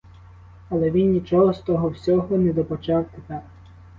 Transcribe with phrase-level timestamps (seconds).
[0.69, 3.41] Але він нічого з того всього не добачав тепер.